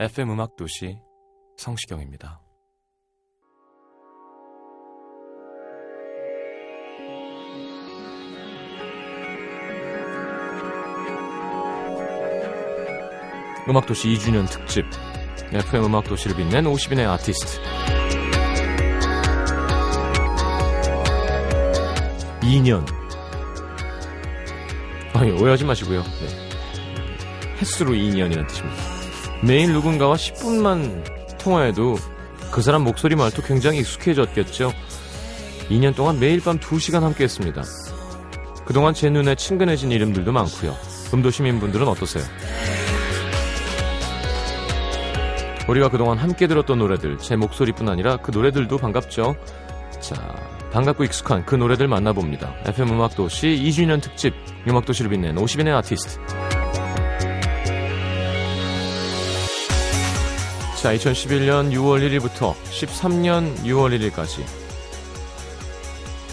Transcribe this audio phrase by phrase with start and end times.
[0.00, 0.96] FM 음악 도시
[1.56, 2.40] 성시경입니다.
[13.68, 14.86] 음악 도시 2주년 특집
[15.52, 17.60] FM 음악 도시를 빛낸 50인의 아티스트
[22.42, 22.86] 2년
[25.12, 26.02] 아니 오해하지 마시고요.
[26.04, 27.56] 네.
[27.56, 28.97] 횟수로 2년이라는 뜻입니다.
[29.42, 31.96] 매일 누군가와 10분만 통화해도
[32.50, 34.72] 그 사람 목소리 말도 굉장히 익숙해졌겠죠.
[35.68, 37.62] 2년 동안 매일 밤 2시간 함께 했습니다.
[38.64, 40.74] 그동안 제 눈에 친근해진 이름들도 많고요.
[41.14, 42.24] 음도 시민분들은 어떠세요?
[45.68, 49.36] 우리가 그동안 함께 들었던 노래들, 제 목소리뿐 아니라 그 노래들도 반갑죠.
[50.00, 50.34] 자,
[50.72, 52.54] 반갑고 익숙한 그 노래들 만나봅니다.
[52.64, 54.34] FM 음악도시 2주년 특집
[54.66, 56.47] 음악도시를 빛낸 50인의 아티스트.
[60.80, 64.44] 자, 2011년 6월 1일부터 13년 6월 1일까지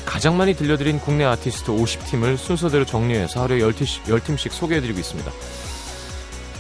[0.06, 5.32] 가장 많이 들려드린 국내 아티스트 50팀을 순서대로 정리해서 하루에 10팀씩, 10팀씩 소개해드리고 있습니다.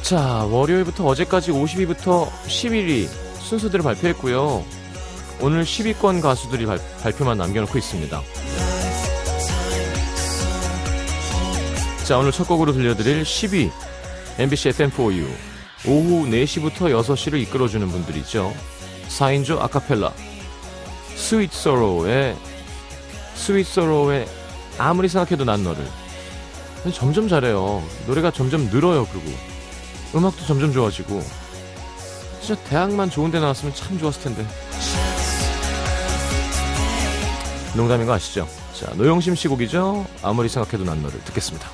[0.01, 3.07] 자, 월요일부터 어제까지 50위부터 11위
[3.39, 4.65] 순서대로 발표했고요.
[5.41, 8.21] 오늘 10위권 가수들이 발, 발표만 남겨놓고 있습니다.
[12.03, 13.69] 자, 오늘 첫 곡으로 들려드릴 10위
[14.39, 15.54] MBC FM4U
[15.87, 18.53] 오후 4시부터 6시를 이끌어주는 분들이죠.
[19.09, 20.11] 4인조 아카펠라
[21.15, 22.35] 스윗 소로우의
[23.35, 24.27] 스윗 소로우의
[24.77, 25.85] 아무리 생각해도 난 너를
[26.93, 27.83] 점점 잘해요.
[28.07, 29.07] 노래가 점점 늘어요.
[29.11, 29.31] 그리고
[30.15, 31.23] 음악도 점점 좋아지고
[32.41, 34.45] 진짜 대학만 좋은 데 나왔으면 참 좋았을 텐데
[37.75, 38.47] 농담인 거 아시죠?
[38.73, 40.05] 자 노영심 씨 곡이죠.
[40.21, 41.69] 아무리 생각해도 난 너를 듣겠습니다.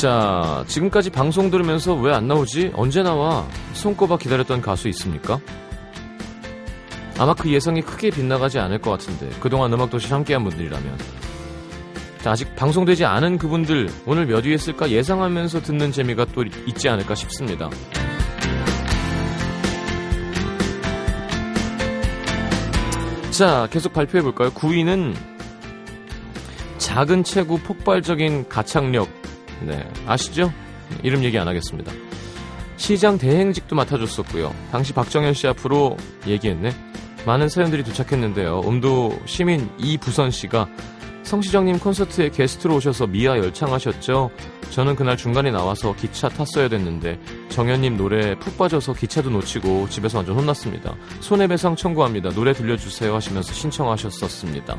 [0.00, 2.72] 자, 지금까지 방송 들으면서 왜 안 나오지?
[2.74, 3.46] 언제 나와?
[3.74, 5.38] 손꼽아 기다렸던 가수 있습니까?
[7.18, 10.98] 아마 그 예상이 크게 빗나가지 않을 것 같은데 그동안 음악도시 함께한 분들이라면
[12.22, 17.14] 자, 아직 방송되지 않은 그분들 오늘 몇 위에 쓸까 예상하면서 듣는 재미가 또 있지 않을까
[17.14, 17.68] 싶습니다.
[23.32, 24.50] 자, 계속 발표해 볼까요?
[24.50, 25.14] 9위는
[26.78, 29.19] 작은 체구 폭발적인 가창력
[29.62, 30.52] 네, 아시죠?
[31.02, 31.92] 이름 얘기 안 하겠습니다.
[32.76, 34.54] 시장 대행직도 맡아줬었고요.
[34.72, 36.74] 당시 박정현 씨 앞으로 얘기했네.
[37.26, 38.62] 많은 사연들이 도착했는데요.
[38.66, 40.68] 음도 시민 이부선 씨가
[41.22, 44.30] 성시정님 콘서트에 게스트로 오셔서 미아 열창하셨죠?
[44.70, 47.20] 저는 그날 중간에 나와서 기차 탔어야 됐는데
[47.50, 50.96] 정현님 노래에 푹 빠져서 기차도 놓치고 집에서 완전 혼났습니다.
[51.20, 52.30] 손해배상 청구합니다.
[52.30, 54.78] 노래 들려주세요 하시면서 신청하셨었습니다.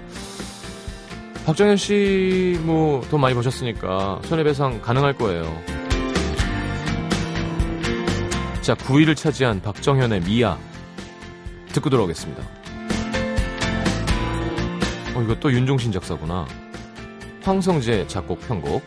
[1.45, 5.43] 박정현 씨 뭐 돈 많이 버셨으니까 손해배상 가능할 거예요.
[8.61, 10.57] 자, 9위를 차지한 박정현의 미아
[11.73, 12.43] 듣고 돌아오겠습니다.
[15.15, 16.45] 어, 이거 또 윤종신 작사구나.
[17.43, 18.83] 황성재 작곡 편곡.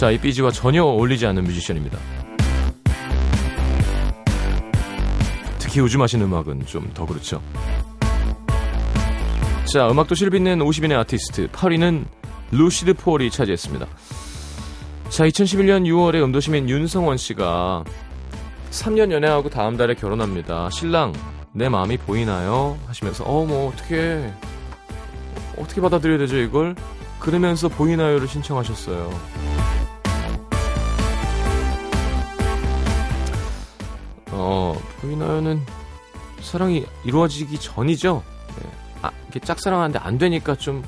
[0.00, 1.98] 자, 이 삐지와 전혀 어울리지 않는 뮤지션입니다.
[5.58, 7.42] 특히 요즘 하시는 음악은 좀 더 그렇죠.
[9.70, 12.06] 자, 음악도시를 빛낸 50인의 아티스트 8위는
[12.50, 13.86] 루시드 폴이 차지했습니다.
[15.10, 17.84] 자, 2011년 6월에 음도시민 윤성원 씨가
[18.70, 20.70] 3년 연애하고 다음 달에 결혼합니다.
[20.70, 21.12] 신랑,
[21.52, 22.78] 내 마음이 보이나요?
[22.86, 24.32] 하시면서, 어, 뭐, 어떻게,
[25.58, 26.74] 어떻게 받아들여야 되죠, 이걸?
[27.18, 29.49] 그러면서 보이나요를 신청하셨어요.
[34.40, 35.60] 어, 보이나요는
[36.40, 38.22] 사랑이 이루어지기 전이죠?
[38.56, 38.70] 네.
[39.02, 40.82] 아, 이렇게 짝사랑하는데 안 되니까 좀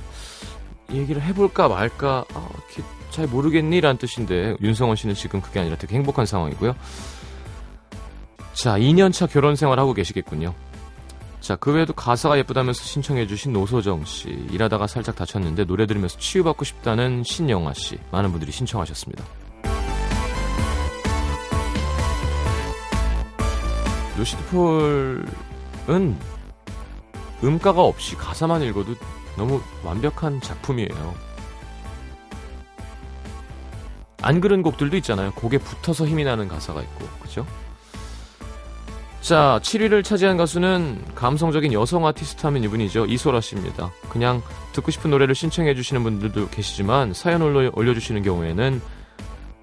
[0.90, 3.80] 얘기를 해볼까 말까, 아, 이렇게 잘 모르겠니?
[3.80, 6.74] 라는 뜻인데, 윤성원 씨는 지금 그게 아니라 되게 행복한 상황이고요.
[8.54, 10.54] 자, 2년차 결혼 생활하고 계시겠군요.
[11.40, 17.22] 자, 그 외에도 가사가 예쁘다면서 신청해주신 노소정 씨, 일하다가 살짝 다쳤는데 노래 들으면서 치유받고 싶다는
[17.24, 19.24] 신영아 씨, 많은 분들이 신청하셨습니다.
[24.16, 26.16] 루시드 폴은
[27.42, 28.94] 음가가 없이 가사만 읽어도
[29.36, 31.14] 너무 완벽한 작품이에요.
[34.22, 35.32] 안 그런 곡들도 있잖아요.
[35.32, 37.44] 곡에 붙어서 힘이 나는 가사가 있고, 그죠?
[39.20, 43.06] 자, 7위를 차지한 가수는 감성적인 여성 아티스트 하면 이분이죠.
[43.06, 43.92] 이소라 씨입니다.
[44.08, 44.42] 그냥
[44.72, 48.80] 듣고 싶은 노래를 신청해 주시는 분들도 계시지만 사연 올려, 올려주시는 경우에는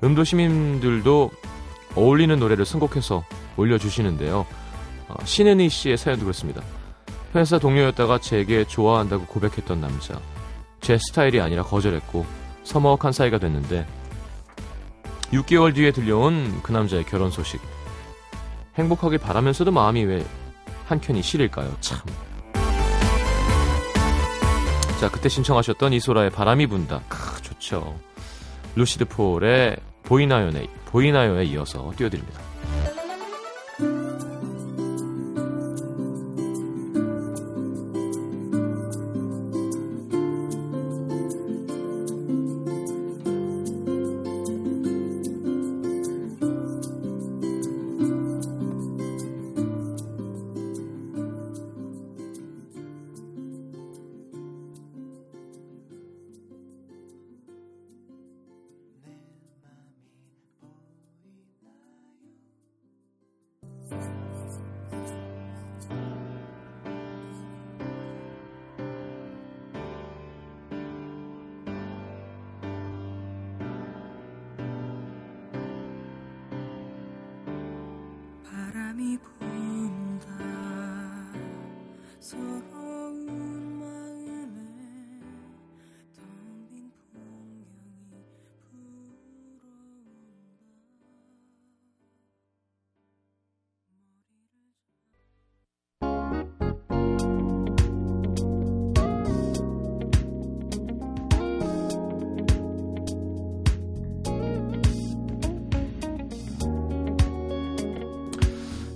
[0.03, 1.31] 음도 시민들도
[1.95, 3.25] 어울리는 노래를 선곡해서
[3.59, 4.45] 올려주시는데요.
[5.09, 6.61] 어, 신은희 씨의 사연도 그렇습니다.
[7.35, 10.19] 회사 동료였다가 제게 좋아한다고 고백했던 남자.
[10.81, 12.25] 제 스타일이 아니라 거절했고
[12.63, 13.85] 서먹한 사이가 됐는데
[15.31, 17.61] 6개월 뒤에 들려온 그 남자의 결혼 소식.
[18.75, 20.25] 행복하길 바라면서도 마음이 왜
[20.87, 21.71] 한켠이 시릴까요?
[21.81, 21.99] 참.
[24.99, 27.01] 자, 그때 신청하셨던 이소라의 바람이 분다.
[27.07, 27.97] 크, 좋죠.
[28.75, 32.48] 루시드 폴의 보이나요에, 보이나요에 이어서 띄워드립니다.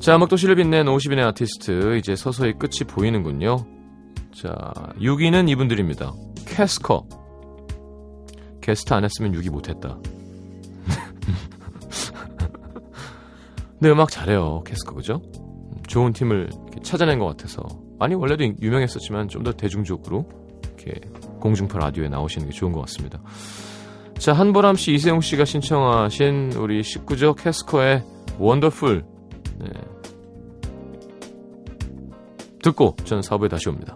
[0.03, 3.65] 자, 음악 도시를 빛낸 50인의 아티스트, 이제 서서히 끝이 보이는군요.
[4.36, 4.53] 자,
[5.00, 6.12] 6위는 이분들입니다.
[6.45, 7.07] 캐스커.
[8.60, 9.98] 게스트 안 했으면 6위 못했다.
[13.79, 15.22] 근데 음악 잘해요, 캐스커, 그죠?
[15.88, 16.50] 좋은 팀을
[16.83, 17.63] 찾아낸 것 같아서.
[17.98, 20.27] 아니, 원래도 유명했었지만 좀 더 대중적으로
[20.65, 21.00] 이렇게
[21.39, 23.22] 공중파 라디오에 나오시는 게 좋은 것 같습니다.
[24.17, 28.03] 자, 한보람 씨, 이세용 씨가 신청하신 우리 19조 캐스커의
[28.38, 29.05] 원더풀.
[29.60, 29.93] 네.
[32.63, 33.96] 듣고 저는 사부에 다시 옵니다.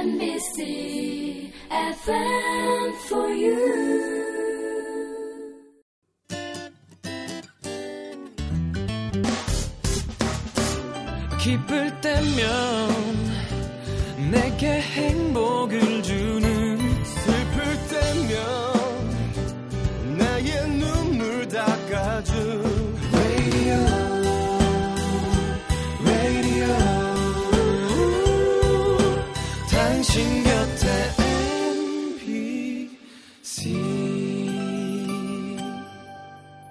[0.00, 4.19] NBC FM for you.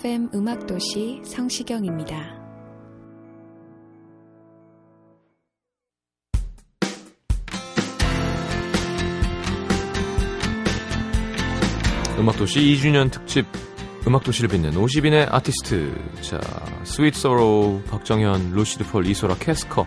[0.00, 2.36] FM 음악도시 성시경입니다.
[12.18, 13.46] 음악도시 2주년 특집
[14.06, 16.40] 음악도시를 빛낸 50인의 아티스트 자
[16.84, 19.86] 스윗 소로우 박정현 루시드 폴 이소라 캐스커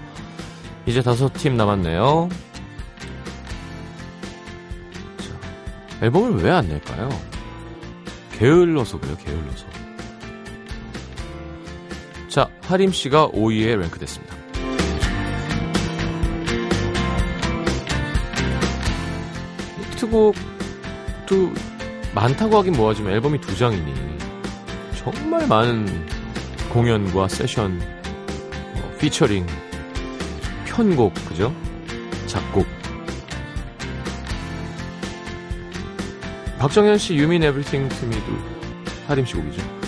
[0.86, 2.30] 이제 다섯 팀 남았네요
[5.18, 7.10] 자, 앨범을 왜 안 낼까요?
[8.38, 9.66] 게을러서 그래요 게을러서
[12.30, 14.36] 자 하림 씨가 5위에 랭크됐습니다
[19.92, 21.54] 히트곡도
[22.16, 23.94] 많다고 하긴 뭐하지만 앨범이 두 장이니
[24.98, 26.08] 정말 많은
[26.70, 27.82] 공연과 세션,
[28.76, 29.46] 어, 피처링,
[30.66, 31.54] 편곡, 그죠?
[32.28, 32.68] 작곡.
[36.60, 38.26] 박정현 씨 유민 에브리띵 투미도
[39.08, 39.79] 하림 씨 곡이죠.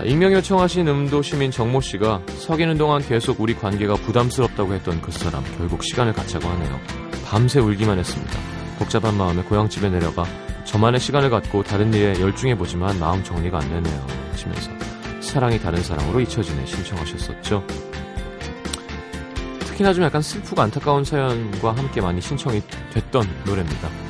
[0.00, 5.12] 자, 익명 요청하신 음도 시민 정모 씨가 석이는 동안 계속 우리 관계가 부담스럽다고 했던 그
[5.12, 6.80] 사람 결국 시간을 갖자고 하네요.
[7.26, 8.38] 밤새 울기만 했습니다.
[8.78, 10.24] 복잡한 마음에 고향집에 내려가
[10.64, 14.06] 저만의 시간을 갖고 다른 일에 열중해 보지만 마음 정리가 안 되네요.
[14.30, 14.70] 하시면서
[15.20, 17.62] 사랑이 다른 사랑으로 잊혀지네 신청하셨었죠.
[19.66, 22.62] 특히나 좀 약간 슬프고 안타까운 사연과 함께 많이 신청이
[22.94, 24.09] 됐던 노래입니다.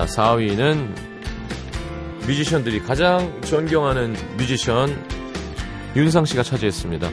[0.00, 0.94] 자, 4위는
[2.26, 5.04] 뮤지션들이 가장 존경하는 뮤지션
[5.94, 7.10] 윤상 씨가 차지했습니다.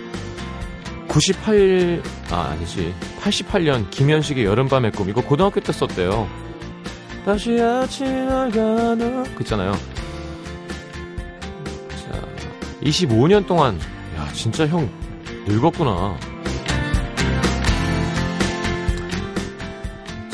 [1.09, 2.01] 98,
[2.31, 2.93] 아, 아니지.
[3.19, 5.09] 88년 김현식의 여름밤의 꿈.
[5.09, 6.29] 이거 고등학교 때 썼대요.
[7.25, 9.23] 다시 아침을 가나.
[9.35, 9.73] 그 있잖아요.
[11.89, 12.21] 자,
[12.83, 13.77] 25년 동안,
[14.15, 14.89] 야, 진짜 형
[15.45, 16.17] 늙었구나.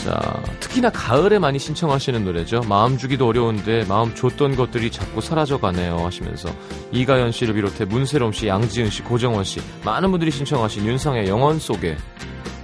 [0.03, 2.61] 자, 특히나 가을에 많이 신청하시는 노래죠.
[2.67, 6.49] 마음 주기도 어려운데 마음 줬던 것들이 자꾸 사라져가네요 하시면서
[6.91, 11.95] 이가연 씨를 비롯해 문세롬 씨, 양지은 씨, 고정원 씨 많은 분들이 신청하신 윤상의 영원 속에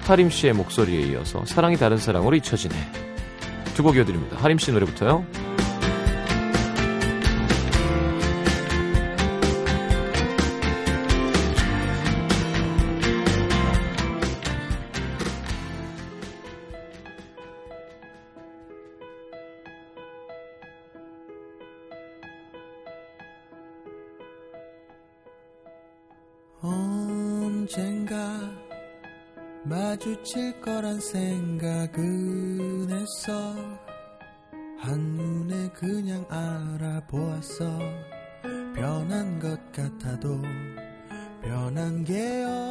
[0.02, 2.76] 하림 씨의 목소리에 이어서 사랑이 다른 사랑으로 잊혀지네
[3.76, 4.36] 두 곡 이어드립니다.
[4.42, 5.26] 하림 씨 노래부터요.
[26.62, 28.16] 언젠가
[29.64, 33.56] 마주칠 거란 생각은 했어.
[34.80, 37.80] 한눈에 그냥 알아보았어.
[38.76, 40.42] 변한 것 같아도
[41.42, 42.69] 변한 게없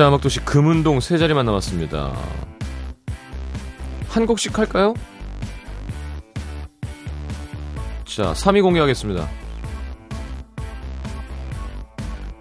[0.00, 2.16] 자, 음악도시 금운동 세 자리만 남았습니다.
[4.08, 4.94] 한 곡씩 할까요?
[8.06, 9.28] 자, 3위 공개하겠습니다.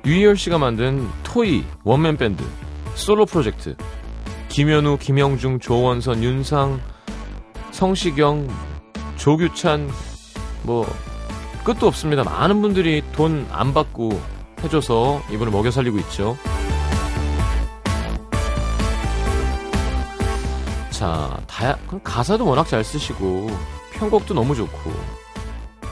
[0.06, 2.46] 유희열 씨가 만든 토이 원맨 밴드
[2.96, 3.76] 솔로 프로젝트
[4.48, 6.80] 김현우, 김영중, 조원선, 윤상,
[7.72, 8.48] 성시경,
[9.18, 9.90] 조규찬
[10.64, 10.88] 뭐
[11.66, 12.24] 끝도 없습니다.
[12.24, 14.12] 많은 분들이 돈 안 받고
[14.64, 16.38] 해줘서 이분을 먹여 살리고 있죠.
[21.00, 23.50] 자, 다야, 그럼 가사도 워낙 잘 쓰시고,
[23.94, 24.92] 편곡도 너무 좋고.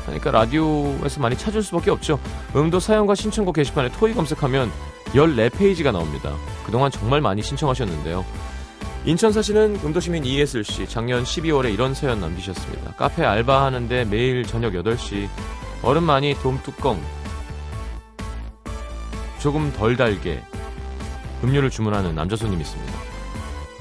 [0.04, 2.20] 그러니까 라디오에서 많이 찾을 수밖에 없죠.
[2.54, 4.70] 음도 사연과 신청곡 게시판에 토이 검색하면
[5.14, 6.36] 14페이지가 나옵니다.
[6.66, 8.26] 그동안 정말 많이 신청하셨는데요.
[9.06, 12.96] 인천 사시는 음도시민 이예슬 씨, 작년 12월에 이런 사연 남기셨습니다.
[12.96, 15.30] 카페 알바하는데 매일 저녁 8시,
[15.84, 17.02] 얼음 많이 돔뚜껑,
[19.40, 20.44] 조금 덜 달게
[21.46, 23.17] 음료를 주문하는 남자 손님 있습니다.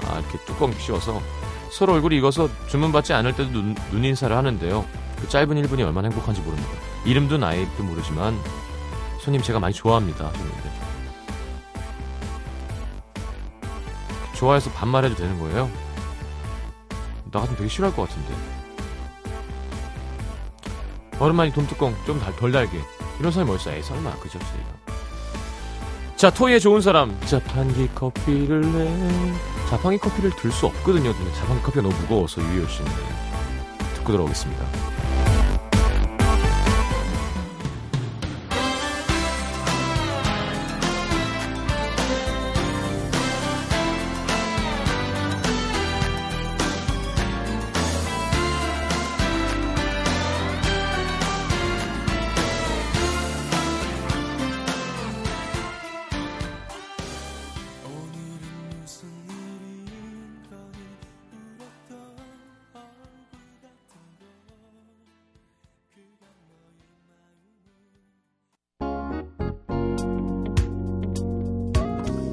[0.07, 1.21] 아, 이렇게 뚜껑 씌워서
[1.71, 4.85] 서로 얼굴이 익어서 주문받지 않을 때도 눈, 눈 인사를 하는데요.
[5.19, 6.69] 그 짧은 1분이 얼마나 행복한지 모릅니다.
[7.05, 8.37] 이름도 나이도 모르지만
[9.21, 10.27] 손님 제가 많이 좋아합니다.
[10.27, 10.71] 하셨는데.
[14.35, 15.69] 좋아해서 반말해도 되는 거예요?
[17.31, 18.33] 나 같으면 되게 싫어할 것 같은데.
[21.19, 22.79] 얼음만이 돔뚜껑 좀 덜 달게.
[23.19, 23.73] 이런 사람이 어딨어?
[23.73, 24.15] 에이, 설마.
[24.17, 24.37] 그죠?
[26.15, 27.19] 자, 토이의 좋은 사람.
[27.21, 29.56] 자 판기 커피를 내.
[29.69, 31.13] 자판기 커피를 들 수 없거든요.
[31.35, 32.91] 자판기 커피가 너무 무거워서 유희열 씨는.
[33.95, 34.96] 듣고 들어오겠습니다.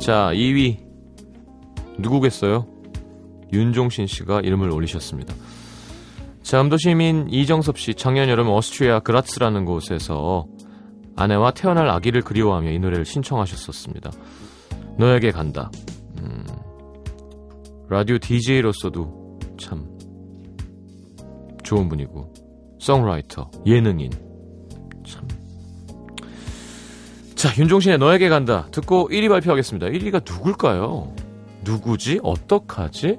[0.05, 0.77] 자, 2위.
[1.99, 2.67] 누구겠어요?
[3.55, 5.33] 윤종신 씨가 이름을 올리셨습니다.
[6.43, 10.45] 자, 음도 시민 이정섭 씨, 작년 여름 어스트리아 그라츠라는 곳에서
[11.17, 14.11] 아내와 태어날 아기를 그리워하며 이 노래를 신청하셨었습니다.
[14.99, 15.71] 너에게 간다.
[16.21, 16.45] 음,
[17.89, 19.89] 라디오 DJ로서도 참
[21.63, 22.31] 좋은 분이고,
[22.79, 24.11] 송라이터, 예능인.
[27.45, 28.67] 자, 윤종신의 너에게 간다.
[28.71, 29.89] 듣고 1위 발표하겠습니다.
[29.89, 31.15] 1위가 누굴까요?
[31.63, 32.21] 누구지?
[32.23, 33.19] 어떡하지?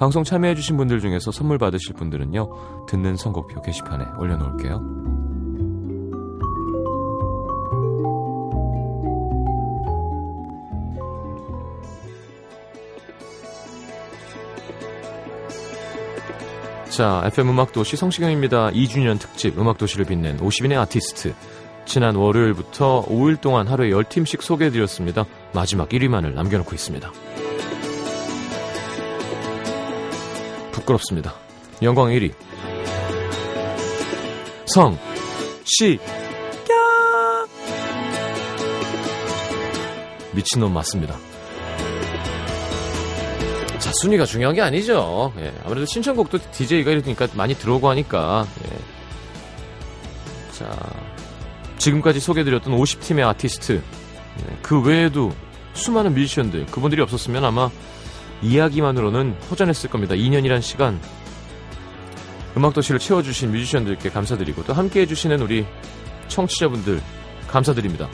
[0.00, 4.80] 방송 참여해주신 분들 중에서 선물 받으실 분들은요, 듣는 선곡표 게시판에 올려놓을게요.
[16.88, 18.70] 자, FM 음악도시 성시경입니다.
[18.70, 21.34] 2주년 특집 음악도시를 빛낸 50인의 아티스트.
[21.84, 25.26] 지난 월요일부터 5일 동안 하루에 10팀씩 소개해드렸습니다.
[25.52, 27.12] 마지막 1위만을 남겨놓고 있습니다.
[30.80, 31.34] 부끄럽습니다.
[31.82, 32.32] 영광 1위.
[34.66, 34.98] 성,
[35.64, 37.46] 시, 야!
[40.32, 41.16] 미친놈 맞습니다.
[43.78, 45.32] 자, 순위가 중요한 게 아니죠.
[45.38, 48.46] 예, 아무래도 신청곡도 DJ가 이러니까 많이 들어오고 하니까.
[48.64, 48.78] 예.
[50.52, 50.70] 자,
[51.78, 53.72] 지금까지 소개해드렸던 50팀의 아티스트.
[53.72, 55.32] 예, 그 외에도
[55.72, 57.70] 수많은 뮤지션들, 그분들이 없었으면 아마
[58.42, 60.14] 이야기만으로는 허전했을 겁니다.
[60.14, 61.00] 2년이란 시간.
[62.56, 65.66] 음악도시를 채워주신 뮤지션들께 감사드리고 또 함께 해 주시는 우리
[66.28, 67.00] 청취자분들
[67.46, 68.08] 감사드립니다.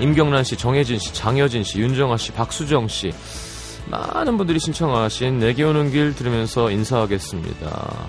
[0.00, 3.12] 임경란 씨, 정혜진 씨, 장여진 씨, 윤정아 씨, 박수정 씨
[3.86, 8.08] 많은 분들이 신청하신 내게 오는 길 들으면서 인사하겠습니다.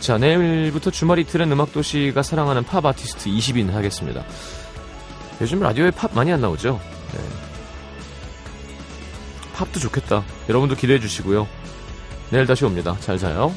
[0.00, 4.24] 자, 내일부터 주말 이틀은 음악도시가 사랑하는 팝 아티스트 20인 하겠습니다.
[5.40, 6.80] 요즘 라디오에 팝 많이 안 나오죠?
[7.12, 7.20] 네.
[9.58, 10.24] 팝도 좋겠다.
[10.48, 11.48] 여러분도 기대해 주시고요.
[12.30, 12.96] 내일 다시 옵니다.
[13.00, 13.52] 잘 자요.